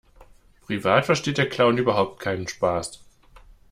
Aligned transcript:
Privat 0.65 1.05
versteht 1.05 1.37
der 1.37 1.47
Clown 1.47 1.77
überhaupt 1.77 2.19
keinen 2.19 2.47
Spaß. 2.47 3.03